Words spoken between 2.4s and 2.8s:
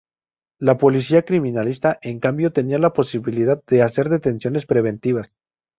tenía